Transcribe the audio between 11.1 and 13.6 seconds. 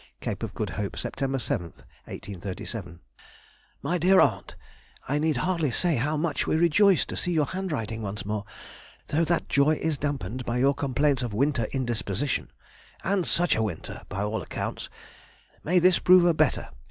of winter indisposition. And such